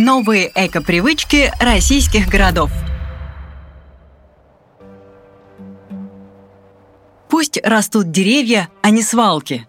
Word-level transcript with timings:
Новые 0.00 0.52
эко-привычки 0.54 1.52
российских 1.58 2.28
городов. 2.28 2.70
Пусть 7.28 7.58
растут 7.64 8.12
деревья, 8.12 8.68
а 8.80 8.90
не 8.90 9.02
свалки. 9.02 9.66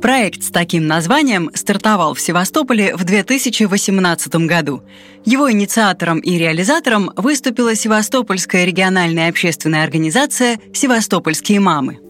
Проект 0.00 0.42
с 0.42 0.50
таким 0.50 0.86
названием 0.86 1.50
стартовал 1.52 2.14
в 2.14 2.20
Севастополе 2.22 2.96
в 2.96 3.04
2018 3.04 4.34
году. 4.46 4.82
Его 5.26 5.52
инициатором 5.52 6.18
и 6.20 6.38
реализатором 6.38 7.12
выступила 7.14 7.74
Севастопольская 7.74 8.64
региональная 8.64 9.28
общественная 9.28 9.84
организация 9.84 10.58
«Севастопольские 10.72 11.60
мамы». 11.60 12.05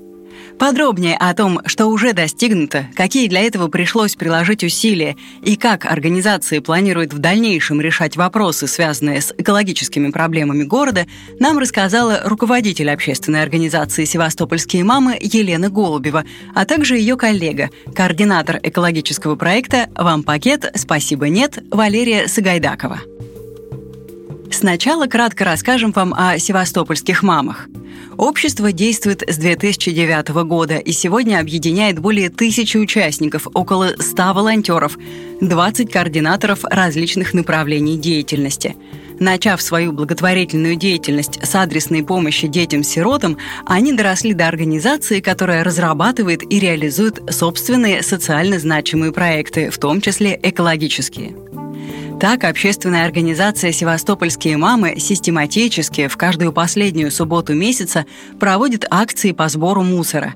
Подробнее 0.58 1.16
о 1.18 1.34
том, 1.34 1.60
что 1.66 1.86
уже 1.86 2.14
достигнуто, 2.14 2.88
какие 2.94 3.28
для 3.28 3.42
этого 3.42 3.68
пришлось 3.68 4.16
приложить 4.16 4.64
усилия 4.64 5.16
и 5.42 5.56
как 5.56 5.84
организации 5.84 6.60
планируют 6.60 7.12
в 7.12 7.18
дальнейшем 7.18 7.80
решать 7.80 8.16
вопросы, 8.16 8.66
связанные 8.66 9.20
с 9.20 9.34
экологическими 9.36 10.10
проблемами 10.10 10.64
города, 10.64 11.06
нам 11.38 11.58
рассказала 11.58 12.22
руководитель 12.24 12.90
общественной 12.90 13.42
организации 13.42 14.06
«Севастопольские 14.06 14.82
мамы» 14.82 15.18
Елена 15.20 15.68
Голубева, 15.68 16.24
а 16.54 16.64
также 16.64 16.96
ее 16.96 17.16
коллега, 17.16 17.68
координатор 17.94 18.58
экологического 18.62 19.36
проекта 19.36 19.88
«Вам 19.94 20.22
пакет. 20.22 20.72
Спасибо, 20.74 21.28
нет» 21.28 21.58
Валерия 21.70 22.28
Сагайдакова. 22.28 23.00
Сначала 24.50 25.06
кратко 25.06 25.44
расскажем 25.44 25.92
вам 25.92 26.14
о 26.14 26.38
севастопольских 26.38 27.22
мамах. 27.22 27.68
Общество 28.16 28.72
действует 28.72 29.22
с 29.28 29.36
2009 29.36 30.28
года 30.44 30.76
и 30.76 30.92
сегодня 30.92 31.38
объединяет 31.38 31.98
более 31.98 32.30
тысячи 32.30 32.76
участников, 32.76 33.46
около 33.52 33.94
100 33.98 34.32
волонтеров, 34.32 34.96
20 35.40 35.92
координаторов 35.92 36.64
различных 36.64 37.34
направлений 37.34 37.98
деятельности. 37.98 38.76
Начав 39.18 39.62
свою 39.62 39.92
благотворительную 39.92 40.76
деятельность 40.76 41.38
с 41.42 41.54
адресной 41.54 42.02
помощи 42.04 42.46
детям-сиротам, 42.46 43.38
они 43.64 43.92
доросли 43.92 44.34
до 44.34 44.46
организации, 44.46 45.20
которая 45.20 45.64
разрабатывает 45.64 46.42
и 46.50 46.58
реализует 46.58 47.20
собственные 47.30 48.02
социально 48.02 48.58
значимые 48.58 49.12
проекты, 49.12 49.70
в 49.70 49.78
том 49.78 50.00
числе 50.00 50.38
экологические. 50.42 51.34
Так, 52.18 52.44
общественная 52.44 53.04
организация 53.04 53.72
«Севастопольские 53.72 54.56
мамы» 54.56 54.98
систематически 54.98 56.08
в 56.08 56.16
каждую 56.16 56.50
последнюю 56.50 57.10
субботу 57.10 57.52
месяца 57.52 58.06
проводит 58.40 58.86
акции 58.90 59.32
по 59.32 59.48
сбору 59.50 59.82
мусора. 59.82 60.32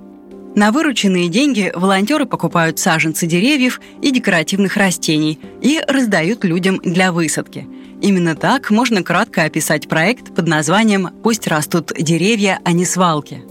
На 0.54 0.72
вырученные 0.72 1.28
деньги 1.28 1.72
волонтеры 1.74 2.26
покупают 2.26 2.78
саженцы 2.78 3.26
деревьев 3.26 3.80
и 4.02 4.10
декоративных 4.10 4.76
растений 4.76 5.40
и 5.62 5.80
раздают 5.88 6.44
людям 6.44 6.80
для 6.84 7.12
высадки. 7.12 7.66
Именно 8.02 8.34
так 8.34 8.70
можно 8.70 9.02
кратко 9.02 9.44
описать 9.44 9.88
проект 9.88 10.34
под 10.34 10.48
названием 10.48 11.08
«Пусть 11.22 11.46
растут 11.46 11.92
деревья, 11.98 12.60
а 12.62 12.72
не 12.72 12.84
свалки». 12.84 13.42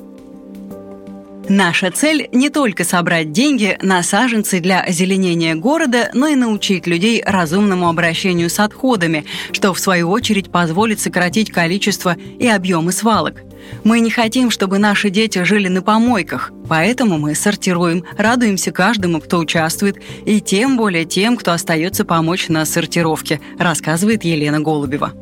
Наша 1.50 1.90
цель 1.90 2.30
не 2.32 2.52
только 2.52 2.84
собрать 2.84 3.32
деньги 3.32 3.76
на 3.82 4.04
саженцы 4.04 4.60
для 4.60 4.82
озеленения 4.82 5.56
города, 5.56 6.12
но 6.14 6.28
и 6.28 6.36
научить 6.36 6.86
людей 6.86 7.24
разумному 7.26 7.90
обращению 7.90 8.52
с 8.52 8.60
отходами, 8.60 9.26
что 9.52 9.74
в 9.74 9.80
свою 9.80 10.12
очередь 10.12 10.52
позволит 10.52 11.00
сократить 11.00 11.52
количество 11.52 12.16
и 12.40 12.48
объемы 12.48 12.92
свалок. 12.92 13.42
Мы 13.84 14.00
не 14.00 14.12
хотим, 14.12 14.52
чтобы 14.52 14.78
наши 14.78 15.10
дети 15.10 15.44
жили 15.44 15.70
на 15.70 15.82
помойках, 15.82 16.52
поэтому 16.68 17.18
мы 17.18 17.34
сортируем, 17.34 18.04
радуемся 18.16 18.72
каждому, 18.72 19.20
кто 19.20 19.40
участвует, 19.40 19.98
и 20.26 20.42
тем 20.42 20.78
более 20.78 21.06
тем, 21.06 21.36
кто 21.36 21.52
остается 21.52 22.06
помочь 22.06 22.48
на 22.48 22.64
сортировке, 22.64 23.42
рассказывает 23.58 24.24
Елена 24.24 24.60
Голубева. 24.60 25.14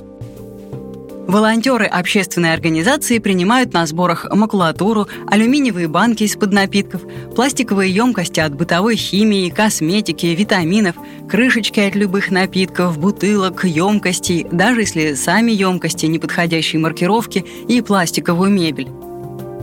Волонтеры 1.27 1.85
общественной 1.85 2.53
организации 2.53 3.19
принимают 3.19 3.73
на 3.73 3.85
сборах 3.85 4.25
макулатуру, 4.33 5.07
алюминиевые 5.27 5.89
банки 5.89 6.23
из-под 6.23 6.53
напитков, 6.53 7.01
пластиковые 7.35 7.93
емкости 7.93 8.39
от 8.39 8.55
бытовой 8.55 8.95
химии, 8.95 9.49
косметики, 9.49 10.27
витаминов, 10.27 10.95
крышечки 11.29 11.81
от 11.81 11.95
любых 11.95 12.31
напитков, 12.31 12.97
бутылок, 12.97 13.65
емкостей, 13.65 14.47
даже 14.49 14.81
если 14.81 15.15
сами 15.15 15.51
емкости 15.51 16.05
неподходящей 16.05 16.79
маркировки 16.79 17.45
и 17.67 17.81
пластиковую 17.81 18.49
мебель. 18.49 18.87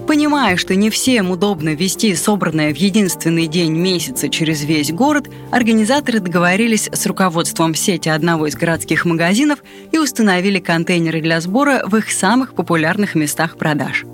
Понимая, 0.06 0.58
что 0.58 0.74
не 0.74 0.90
всем 0.90 1.30
удобно 1.30 1.74
вести 1.74 2.14
собранное 2.14 2.74
в 2.74 2.76
единственный 2.76 3.46
день 3.46 3.72
месяца 3.72 4.28
через 4.28 4.62
весь 4.62 4.92
город, 4.92 5.30
организаторы 5.50 6.20
договорились 6.20 6.90
с 6.92 7.06
руководством 7.06 7.74
сети 7.74 8.10
одного 8.10 8.46
из 8.46 8.54
городских 8.54 9.06
магазинов 9.06 9.60
и 9.92 9.98
установили 9.98 10.58
контейнеры 10.58 11.22
для 11.22 11.40
сбора 11.40 11.84
в 11.86 11.96
их 11.96 12.12
самых 12.12 12.54
популярных 12.54 13.14
местах 13.14 13.56
продаж. 13.56 14.04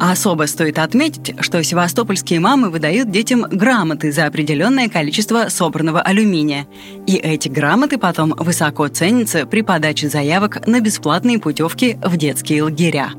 Особо 0.00 0.46
стоит 0.48 0.78
отметить, 0.78 1.36
что 1.40 1.62
севастопольские 1.62 2.40
мамы 2.40 2.70
выдают 2.70 3.10
детям 3.10 3.42
грамоты 3.42 4.10
за 4.10 4.26
определенное 4.26 4.88
количество 4.88 5.48
собранного 5.48 6.00
алюминия. 6.00 6.66
И 7.06 7.14
эти 7.14 7.48
грамоты 7.48 7.98
потом 7.98 8.34
высоко 8.36 8.88
ценятся 8.88 9.46
при 9.46 9.60
подаче 9.60 10.08
заявок 10.08 10.66
на 10.66 10.80
бесплатные 10.80 11.38
путевки 11.38 11.98
в 12.02 12.16
детские 12.16 12.64
лагеря. 12.64 13.12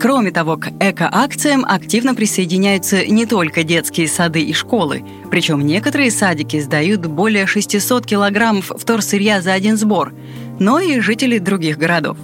Кроме 0.00 0.30
того, 0.30 0.56
к 0.56 0.68
эко-акциям 0.80 1.62
активно 1.68 2.14
присоединяются 2.14 3.04
не 3.04 3.26
только 3.26 3.64
детские 3.64 4.08
сады 4.08 4.40
и 4.40 4.54
школы, 4.54 5.04
причем 5.30 5.60
некоторые 5.60 6.10
садики 6.10 6.58
сдают 6.58 7.04
более 7.04 7.46
600 7.46 8.06
килограммов 8.06 8.72
вторсырья 8.74 9.42
за 9.42 9.52
один 9.52 9.76
сбор, 9.76 10.14
но 10.58 10.80
и 10.80 11.00
жители 11.00 11.36
других 11.36 11.76
городов. 11.76 12.16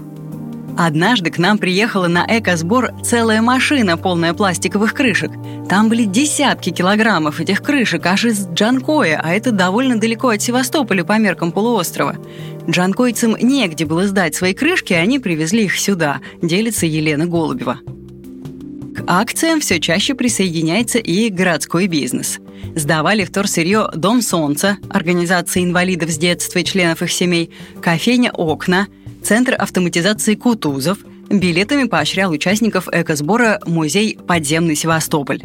Однажды 0.77 1.31
к 1.31 1.39
нам 1.39 1.57
приехала 1.57 2.07
на 2.07 2.27
эко-сбор 2.29 2.91
целая 3.03 3.41
машина, 3.41 3.97
полная 3.97 4.35
пластиковых 4.35 4.93
крышек. 4.93 5.31
Там 5.71 5.89
были 5.89 6.05
десятки 6.05 6.71
килограммов 6.71 7.41
этих 7.41 7.63
крышек 7.63 8.05
аж 8.05 8.27
из 8.27 8.47
Джанкоя, 8.49 9.21
а 9.23 9.33
это 9.33 9.53
довольно 9.53 9.99
далеко 9.99 10.29
от 10.29 10.43
Севастополя 10.43 11.03
по 11.03 11.19
меркам 11.19 11.51
полуострова. 11.51 12.17
Джанкойцам 12.69 13.37
негде 13.41 13.87
было 13.87 14.07
сдать 14.07 14.35
свои 14.35 14.53
крышки, 14.53 14.93
и 14.93 14.97
они 14.97 15.19
привезли 15.19 15.65
их 15.65 15.79
сюда, 15.79 16.21
делится 16.43 16.85
Елена 16.85 17.25
Голубева. 17.25 17.79
К 18.97 19.05
акциям 19.07 19.61
все 19.61 19.81
чаще 19.81 20.15
присоединяется 20.15 20.99
и 20.99 21.31
городской 21.31 21.87
бизнес. 21.87 22.39
Сдавали 22.75 23.25
вторсырье 23.25 23.89
«Дом 23.95 24.21
солнца», 24.21 24.77
организация 24.91 25.63
инвалидов 25.63 26.11
с 26.11 26.19
детства 26.19 26.59
и 26.59 26.65
членов 26.65 27.01
их 27.01 27.11
семей, 27.11 27.51
кофейня 27.81 28.31
«Окна», 28.33 28.89
Центр 29.27 29.57
автоматизации 29.59 30.37
Кутузов 30.37 30.99
билетами 31.29 31.89
поощрял 31.89 32.31
участников 32.31 32.87
экосбора 32.93 33.61
музей 33.67 34.17
«Подземный 34.25 34.77
Севастополь». 34.77 35.43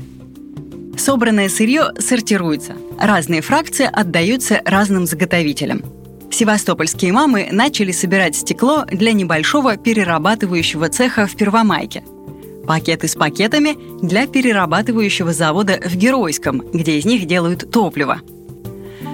Собранное 0.95 1.49
сырье 1.49 1.91
сортируется. 1.97 2.73
Разные 2.99 3.41
фракции 3.41 3.89
отдаются 3.91 4.61
разным 4.65 5.07
заготовителям. 5.07 5.81
Севастопольские 6.29 7.11
мамы 7.11 7.49
начали 7.51 7.91
собирать 7.91 8.35
стекло 8.35 8.85
для 8.85 9.13
небольшого 9.13 9.77
перерабатывающего 9.77 10.87
цеха 10.89 11.25
в 11.25 11.35
Первомайке. 11.35 12.03
Пакеты 12.67 13.07
с 13.07 13.15
пакетами 13.15 13.75
для 14.05 14.27
перерабатывающего 14.27 15.33
завода 15.33 15.79
в 15.83 15.95
Геройском, 15.95 16.59
где 16.71 16.99
из 16.99 17.05
них 17.05 17.25
делают 17.25 17.71
топливо– 17.71 18.21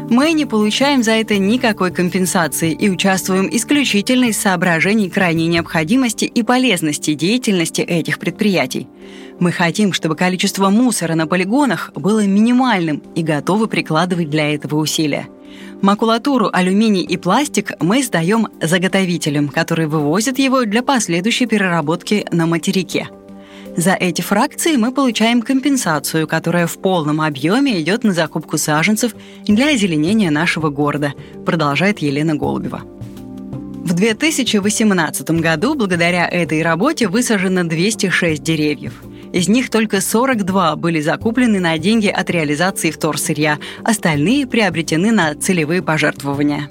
мы 0.10 0.32
не 0.32 0.46
получаем 0.46 1.04
за 1.04 1.12
это 1.12 1.38
никакой 1.38 1.92
компенсации 1.92 2.72
и 2.72 2.90
участвуем 2.90 3.50
исключительно 3.52 4.26
из 4.26 4.38
соображений 4.38 5.10
крайней 5.10 5.48
необходимости 5.48 6.26
и 6.26 6.44
полезности 6.44 7.14
деятельности 7.14 7.82
этих 7.82 8.20
предприятий. 8.20 8.88
Мы 9.40 9.52
хотим, 9.52 9.94
чтобы 9.94 10.16
количество 10.16 10.70
мусора 10.70 11.16
на 11.16 11.28
полигонах 11.28 11.92
было 11.94 12.26
минимальным 12.26 13.04
и 13.16 13.22
готовы 13.22 13.68
прикладывать 13.68 14.30
для 14.30 14.54
этого 14.54 14.76
усилия. 14.78 15.28
Макулатуру, 15.82 16.50
алюминий 16.52 17.04
и 17.04 17.18
пластик 17.18 17.74
мы 17.80 18.02
сдаем 18.02 18.48
заготовителям, 18.62 19.50
которые 19.50 19.88
вывозят 19.88 20.40
его 20.40 20.64
для 20.66 20.84
последующей 20.84 21.46
переработки 21.46 22.26
на 22.32 22.48
материке– 22.48 23.10
за 23.78 23.94
эти 23.94 24.22
фракции 24.22 24.76
мы 24.76 24.92
получаем 24.92 25.44
компенсацию, 25.44 26.28
которая 26.28 26.66
в 26.66 26.80
полном 26.80 27.22
объеме 27.22 27.80
идет 27.80 28.04
на 28.04 28.12
закупку 28.12 28.58
саженцев 28.58 29.14
для 29.46 29.70
озеленения 29.70 30.32
нашего 30.32 30.70
города, 30.70 31.14
продолжает 31.46 32.00
Елена 32.00 32.36
Голубева. 32.36 32.82
В 32.82 33.94
2018 33.94 35.30
году 35.30 35.76
благодаря 35.76 36.28
этой 36.28 36.64
работе 36.64 37.08
высажено 37.08 37.64
206 37.64 38.42
деревьев. 38.42 38.94
Из 39.32 39.48
них 39.48 39.70
только 39.70 40.02
42 40.02 40.76
были 40.76 41.00
закуплены 41.00 41.60
на 41.60 41.78
деньги 41.78 42.08
от 42.08 42.32
реализации 42.32 42.90
вторсырья, 42.90 43.60
остальные 43.84 44.48
приобретены 44.48 45.12
на 45.12 45.36
целевые 45.36 45.84
пожертвования. 45.84 46.68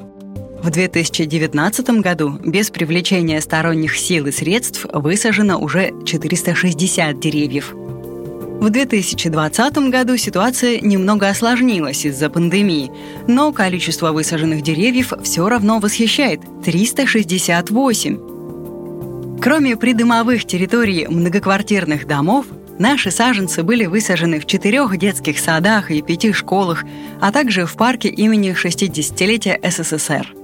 В 0.66 0.70
2019 0.70 2.00
году 2.00 2.40
без 2.44 2.70
привлечения 2.70 3.40
сторонних 3.40 3.96
сил 3.96 4.26
и 4.26 4.32
средств 4.32 4.84
высажено 4.92 5.60
уже 5.60 5.92
460 6.04 7.20
деревьев. 7.20 7.72
В 7.72 8.68
2020 8.68 9.78
году 9.90 10.16
ситуация 10.16 10.80
немного 10.80 11.28
осложнилась 11.28 12.04
из-за 12.04 12.28
пандемии, 12.30 12.90
но 13.28 13.52
количество 13.52 14.10
высаженных 14.10 14.62
деревьев 14.62 15.12
все 15.22 15.48
равно 15.48 15.78
восхищает– 15.78 16.40
368. 16.64 19.38
Кроме 19.40 19.76
придомовых 19.76 20.46
территорий 20.46 21.06
многоквартирных 21.06 22.08
домов, 22.08 22.46
наши 22.80 23.12
саженцы 23.12 23.62
были 23.62 23.86
высажены 23.86 24.40
в 24.40 24.46
четырех 24.46 24.98
детских 24.98 25.38
садах 25.38 25.92
и 25.92 26.02
пяти 26.02 26.32
школах, 26.32 26.82
а 27.20 27.30
также 27.30 27.66
в 27.66 27.74
парке 27.74 28.08
имени 28.08 28.50
60-летия 28.50 29.60
СССР. 29.70 30.34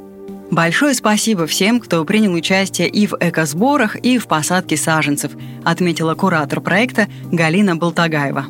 Большое 0.53 0.93
спасибо 0.93 1.47
всем, 1.47 1.81
кто 1.81 2.05
принял 2.05 2.35
участие 2.35 2.87
и 2.87 3.07
в 3.07 3.17
экосборах, 3.19 3.97
и 3.97 4.19
в 4.19 4.27
посадке 4.27 4.77
саженцев, 4.77 5.33
отметила 5.65 6.15
куратор 6.15 6.61
проекта 6.61 7.09
Галина 7.33 7.75
Болтагаева. 7.75 8.45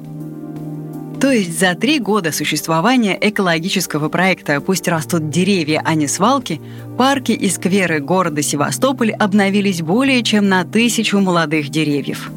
То 1.20 1.30
есть 1.30 1.56
за 1.60 1.76
три 1.76 2.00
года 2.00 2.32
существования 2.32 3.16
экологического 3.20 4.08
проекта 4.08 4.60
«Пусть 4.60 4.88
растут 4.88 5.30
деревья, 5.30 5.80
а 5.84 5.94
не 5.94 6.08
свалки» 6.08 6.60
парки 6.98 7.30
и 7.30 7.48
скверы 7.48 8.00
города 8.00 8.42
Севастополь 8.42 9.12
обновились 9.12 9.80
более 9.80 10.24
чем 10.24 10.48
на 10.48 10.64
тысячу 10.64 11.20
молодых 11.20 11.68
деревьев. 11.68 12.32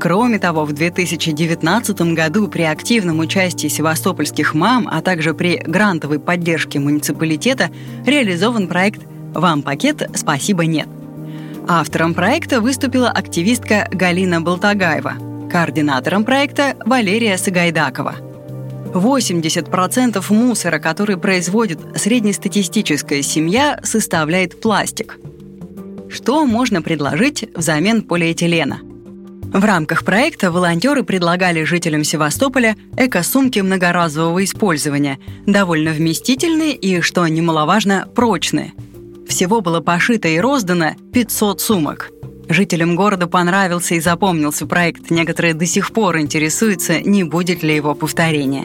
Кроме 0.00 0.38
того, 0.38 0.64
в 0.64 0.72
2019 0.72 2.00
году 2.14 2.46
при 2.46 2.62
активном 2.62 3.18
участии 3.18 3.66
севастопольских 3.66 4.54
мам, 4.54 4.88
а 4.90 5.02
также 5.02 5.34
при 5.34 5.56
грантовой 5.56 6.20
поддержке 6.20 6.78
муниципалитета 6.78 7.70
реализован 8.06 8.68
проект 8.68 9.02
«Вам 9.34 9.62
пакет, 9.62 10.08
спасибо, 10.14 10.66
нет». 10.66 10.88
Автором 11.66 12.14
проекта 12.14 12.60
выступила 12.60 13.10
активистка 13.10 13.88
Галина 13.90 14.40
Болтагаева, 14.40 15.14
координатором 15.50 16.24
проекта 16.24 16.76
Валерия 16.86 17.36
Сагайдакова. 17.36 18.14
80% 18.94 20.24
мусора, 20.32 20.78
который 20.78 21.18
производит 21.18 21.80
среднестатистическая 21.96 23.22
семья, 23.22 23.80
составляет 23.82 24.60
пластик. 24.60 25.18
Что 26.08 26.46
можно 26.46 26.80
предложить 26.82 27.50
взамен 27.54 28.02
полиэтилена? 28.02 28.87
В 29.52 29.64
рамках 29.64 30.04
проекта 30.04 30.52
волонтеры 30.52 31.02
предлагали 31.02 31.64
жителям 31.64 32.04
Севастополя 32.04 32.76
эко-сумки 32.98 33.60
многоразового 33.60 34.44
использования, 34.44 35.18
довольно 35.46 35.92
вместительные 35.92 36.74
и, 36.74 37.00
что 37.00 37.26
немаловажно, 37.26 38.06
прочные. 38.14 38.74
Всего 39.26 39.62
было 39.62 39.80
пошито 39.80 40.28
и 40.28 40.38
роздано 40.38 40.96
500 41.14 41.62
сумок. 41.62 42.10
Жителям 42.50 42.94
города 42.94 43.26
понравился 43.26 43.94
и 43.94 44.00
запомнился 44.00 44.66
проект. 44.66 45.10
Некоторые 45.10 45.54
до 45.54 45.64
сих 45.64 45.92
пор 45.92 46.18
интересуются, 46.18 47.00
не 47.00 47.24
будет 47.24 47.62
ли 47.62 47.74
его 47.74 47.94
повторения. 47.94 48.64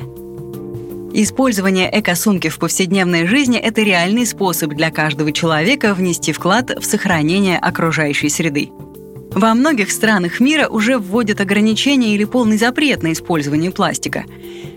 Использование 1.14 1.90
эко-сумки 1.98 2.50
в 2.50 2.60
повседневной 2.60 3.26
жизни– 3.26 3.58
это 3.60 3.82
реальный 3.84 4.26
способ 4.26 4.74
для 4.74 4.92
каждого 4.92 5.32
человека 5.32 5.94
внести 5.94 6.34
вклад 6.34 6.72
в 6.72 6.84
сохранение 6.84 7.58
окружающей 7.58 8.30
среды. 8.30 8.72
Во 9.36 9.54
многих 9.56 9.92
странах 9.92 10.40
мира 10.40 10.68
уже 10.68 10.98
вводят 11.00 11.42
ограничения 11.42 12.14
или 12.14 12.24
полный 12.24 12.58
запрет 12.58 13.02
на 13.02 13.14
использование 13.14 13.72
пластика. 13.72 14.26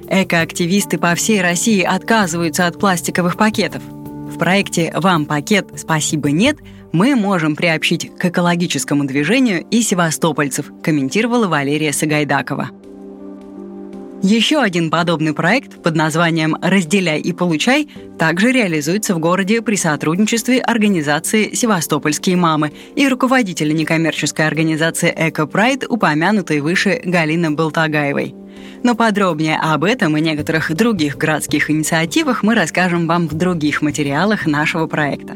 Экоактивисты 0.08 0.98
по 0.98 1.14
всей 1.14 1.42
России 1.42 1.82
отказываются 1.82 2.66
от 2.66 2.78
пластиковых 2.78 3.36
пакетов. 3.36 3.82
В 3.84 4.38
проекте 4.38 4.92
«Вам 4.94 5.26
пакет, 5.26 5.68
спасибо, 5.76 6.30
нет» 6.30 6.58
мы 6.92 7.14
можем 7.14 7.56
приобщить 7.56 8.10
к 8.16 8.24
экологическому 8.24 9.04
движению 9.04 9.66
и 9.70 9.82
севастопольцев, 9.82 10.70
комментировала 10.82 11.46
Валерия 11.46 11.92
Сагайдакова. 11.92 12.70
Еще 14.22 14.60
один 14.60 14.90
подобный 14.90 15.34
проект 15.34 15.82
под 15.82 15.94
названием 15.94 16.56
«Разделяй 16.62 17.20
и 17.20 17.32
получай» 17.32 17.88
также 18.18 18.50
реализуется 18.50 19.14
в 19.14 19.18
городе 19.18 19.60
при 19.60 19.76
сотрудничестве 19.76 20.60
организации 20.60 21.54
«Севастопольские 21.54 22.36
мамы» 22.36 22.72
и 22.96 23.06
руководителя 23.08 23.72
некоммерческой 23.74 24.46
организации 24.46 25.14
«Эко-Прайд», 25.14 25.84
упомянутой 25.88 26.60
выше 26.60 27.00
Галины 27.04 27.50
Болтагаевой. 27.50 28.34
Но 28.82 28.94
подробнее 28.94 29.58
об 29.62 29.84
этом 29.84 30.16
и 30.16 30.20
некоторых 30.22 30.74
других 30.74 31.18
городских 31.18 31.70
инициативах 31.70 32.42
мы 32.42 32.54
расскажем 32.54 33.06
вам 33.06 33.28
в 33.28 33.34
других 33.34 33.82
материалах 33.82 34.46
нашего 34.46 34.86
проекта. 34.86 35.34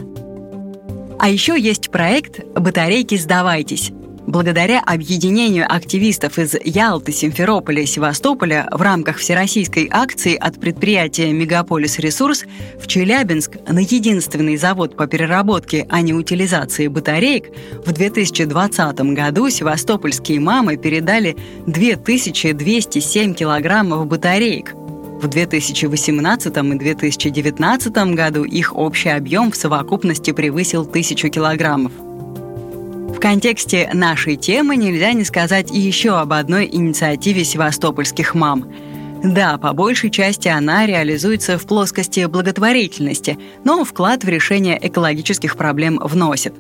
А 1.19 1.29
еще 1.29 1.61
есть 1.61 1.91
проект 1.91 2.43
«Батарейки 2.55 3.17
сдавайтесь», 3.17 3.93
Благодаря 4.31 4.79
объединению 4.79 5.67
активистов 5.69 6.39
из 6.39 6.55
Ялты, 6.65 7.11
Симферополя 7.11 7.83
и 7.83 7.87
Севастополя 7.87 8.69
в 8.71 8.81
рамках 8.81 9.17
всероссийской 9.17 9.89
акции 9.91 10.37
от 10.37 10.61
предприятия 10.61 11.33
«Мегаполис 11.33 11.99
Ресурс» 11.99 12.45
в 12.79 12.87
Челябинск 12.87 13.57
на 13.69 13.81
единственный 13.81 14.57
завод 14.57 14.97
по 14.97 15.09
переработке, 15.09 15.85
а 15.91 16.01
не 16.01 16.15
утилизации 16.15 16.87
батареек 16.87 17.47
в 17.85 17.91
2020 17.91 19.01
году 19.01 19.51
севастопольские 19.51 20.39
мамы 20.39 20.77
передали 20.77 21.37
2207 21.67 23.35
килограммов 23.35 24.07
батареек. 24.07 24.75
В 24.75 25.27
2018 25.27 26.57
и 26.57 26.79
2019 26.79 27.93
году 28.15 28.45
их 28.45 28.77
общий 28.77 29.09
объем 29.09 29.51
в 29.51 29.57
совокупности 29.57 30.31
превысил 30.31 30.83
1000 30.83 31.31
килограммов. 31.31 32.10
В 33.21 33.23
контексте 33.23 33.91
нашей 33.93 34.37
темы 34.37 34.77
нельзя 34.77 35.13
не 35.13 35.25
сказать 35.25 35.71
еще 35.71 36.19
об 36.19 36.33
одной 36.33 36.67
инициативе 36.73 37.45
севастопольских 37.45 38.35
мам. 38.35 38.73
Да, 39.23 39.59
по 39.59 39.75
большей 39.75 40.11
части 40.11 40.49
она 40.49 40.87
реализуется 40.87 41.59
в 41.59 41.67
плоскости 41.67 42.25
благотворительности, 42.25 43.39
но 43.63 43.85
вклад 43.85 44.25
в 44.25 44.29
решение 44.31 44.79
экологических 44.81 45.59
проблем 45.59 46.01
вносит. 46.03 46.55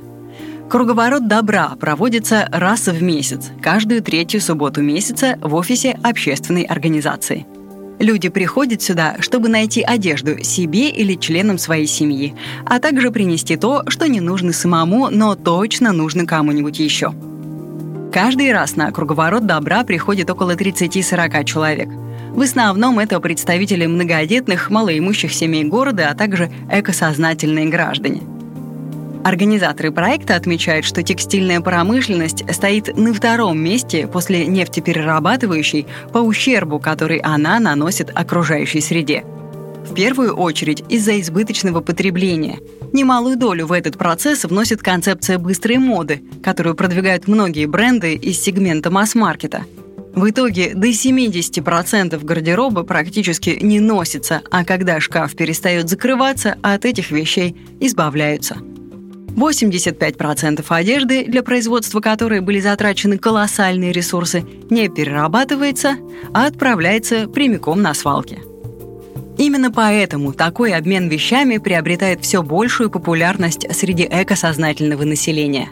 Круговорот 0.68 1.26
добра 1.28 1.70
проводится 1.80 2.46
раз 2.52 2.88
в 2.88 3.02
месяц, 3.02 3.48
каждую 3.62 4.02
третью 4.02 4.42
субботу 4.42 4.82
месяца 4.82 5.38
в 5.40 5.54
офисе 5.54 5.98
общественной 6.02 6.64
организации– 6.64 7.46
Люди 8.00 8.30
приходят 8.30 8.80
сюда, 8.80 9.16
чтобы 9.20 9.50
найти 9.50 9.82
одежду 9.82 10.42
себе 10.42 10.88
или 10.88 11.16
членам 11.16 11.58
своей 11.58 11.86
семьи, 11.86 12.34
а 12.64 12.80
также 12.80 13.10
принести 13.10 13.56
то, 13.56 13.82
что 13.88 14.08
не 14.08 14.20
нужно 14.20 14.54
самому, 14.54 15.10
но 15.10 15.34
точно 15.34 15.92
нужно 15.92 16.24
кому-нибудь 16.24 16.78
еще. 16.78 17.12
Каждый 18.10 18.52
раз 18.54 18.74
на 18.74 18.90
круговорот 18.90 19.44
добра 19.44 19.84
приходит 19.84 20.30
около 20.30 20.56
30-40 20.56 21.44
человек. 21.44 21.90
В 22.30 22.40
основном 22.40 22.98
это 22.98 23.20
представители 23.20 23.84
многодетных, 23.84 24.70
малоимущих 24.70 25.34
семей 25.34 25.64
города, 25.64 26.08
а 26.10 26.14
также 26.14 26.50
экосознательные 26.70 27.66
граждане– 27.68 28.22
Организаторы 29.22 29.92
проекта 29.92 30.34
отмечают, 30.34 30.86
что 30.86 31.02
текстильная 31.02 31.60
промышленность 31.60 32.42
стоит 32.52 32.96
на 32.96 33.12
втором 33.12 33.58
месте 33.58 34.06
после 34.06 34.46
нефтеперерабатывающей 34.46 35.86
по 36.12 36.18
ущербу, 36.18 36.78
который 36.78 37.18
она 37.18 37.60
наносит 37.60 38.10
окружающей 38.14 38.80
среде. 38.80 39.24
В 39.86 39.94
первую 39.94 40.34
очередь 40.34 40.82
из-за 40.88 41.20
избыточного 41.20 41.80
потребления. 41.80 42.60
Немалую 42.92 43.36
долю 43.36 43.66
в 43.66 43.72
этот 43.72 43.98
процесс 43.98 44.44
вносит 44.44 44.82
концепция 44.82 45.38
быстрой 45.38 45.78
моды, 45.78 46.22
которую 46.42 46.74
продвигают 46.74 47.28
многие 47.28 47.66
бренды 47.66 48.14
из 48.14 48.40
сегмента 48.40 48.90
масс-маркета. 48.90 49.64
В 50.14 50.28
итоге 50.28 50.72
до 50.74 50.88
70% 50.88 52.24
гардероба 52.24 52.82
практически 52.84 53.58
не 53.60 53.80
носится, 53.80 54.42
а 54.50 54.64
когда 54.64 54.98
шкаф 54.98 55.36
перестает 55.36 55.88
закрываться, 55.88 56.56
от 56.62 56.84
этих 56.84 57.10
вещей 57.10 57.56
избавляются– 57.80 58.56
85% 59.40 60.64
одежды, 60.68 61.24
для 61.24 61.42
производства 61.42 62.00
которой 62.00 62.40
были 62.40 62.60
затрачены 62.60 63.18
колоссальные 63.18 63.92
ресурсы, 63.92 64.44
не 64.68 64.88
перерабатывается, 64.88 65.96
а 66.34 66.46
отправляется 66.46 67.26
прямиком 67.28 67.82
на 67.82 67.94
свалки. 67.94 68.40
Именно 69.38 69.72
поэтому 69.72 70.34
такой 70.34 70.74
обмен 70.74 71.08
вещами 71.08 71.56
приобретает 71.56 72.22
все 72.22 72.42
большую 72.42 72.90
популярность 72.90 73.66
среди 73.74 74.06
экосознательного 74.10 75.04
населения. 75.04 75.68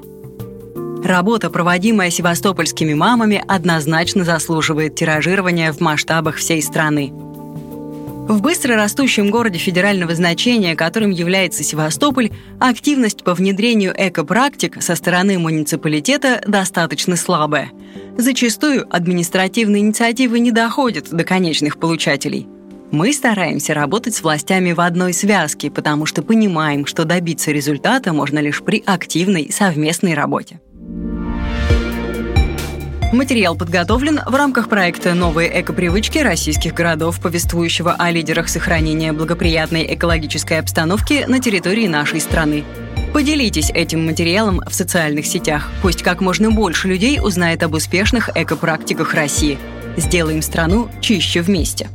Работа, 1.05 1.51
проводимая 1.51 2.11
севастопольскими 2.11 2.95
мамами, 2.95 3.45
однозначно 3.47 4.25
заслуживает 4.25 4.95
тиражирования 4.95 5.73
в 5.73 5.81
масштабах 5.81 6.37
всей 6.37 6.63
страны– 6.63 7.13
в 8.29 8.43
быстро 8.43 8.77
растущем 8.77 9.31
городе 9.31 9.59
федерального 9.59 10.15
значения, 10.15 10.77
которым 10.77 11.11
является 11.11 11.65
Севастополь, 11.65 12.31
активность 12.61 13.25
по 13.25 13.33
внедрению 13.33 13.95
экопрактик 13.97 14.83
со 14.83 14.97
стороны 14.97 15.39
муниципалитета 15.39 16.43
достаточно 16.47 17.17
слабая. 17.17 17.71
Зачастую 18.19 18.87
административные 18.95 19.81
инициативы 19.81 20.41
не 20.41 20.53
доходят 20.53 21.09
до 21.11 21.25
конечных 21.25 21.79
получателей. 21.79 22.47
Мы 22.91 23.13
стараемся 23.13 23.73
работать 23.73 24.15
с 24.15 24.23
властями 24.23 24.73
в 24.73 24.81
одной 24.81 25.15
связке, 25.15 25.71
потому 25.71 26.05
что 26.05 26.23
понимаем, 26.23 26.85
что 26.85 27.05
добиться 27.05 27.51
результата 27.51 28.13
можно 28.13 28.39
лишь 28.41 28.63
при 28.63 28.83
активной 28.85 29.51
совместной 29.51 30.15
работе. 30.15 30.61
Материал 33.13 33.57
подготовлен 33.57 34.21
в 34.27 34.35
рамках 34.35 34.69
проекта 34.69 35.15
«Новые 35.15 35.63
экопривычки 35.63 36.19
российских 36.19 36.75
городов», 36.75 37.19
повествующего 37.21 37.95
о 37.99 38.11
лидерах 38.11 38.51
сохранения 38.51 39.15
благоприятной 39.15 39.95
экологической 39.95 40.59
обстановки 40.59 41.25
на 41.27 41.41
территории 41.41 41.87
нашей 41.87 42.21
страны. 42.21 42.65
Поделитесь 43.15 43.71
этим 43.71 44.05
материалом 44.05 44.61
в 44.61 44.75
социальных 44.75 45.25
сетях. 45.25 45.71
Пусть 45.81 46.03
как 46.03 46.21
можно 46.21 46.51
больше 46.51 46.87
людей 46.89 47.19
узнает 47.19 47.63
об 47.63 47.73
успешных 47.73 48.29
экопрактиках 48.35 49.15
России. 49.15 49.59
Сделаем 49.97 50.43
страну 50.43 50.91
чище 51.01 51.41
вместе. 51.41 51.89